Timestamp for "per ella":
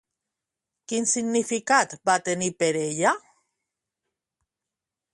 2.65-3.15